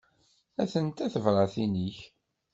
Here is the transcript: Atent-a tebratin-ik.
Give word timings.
Atent-a 0.61 1.05
tebratin-ik. 1.13 1.97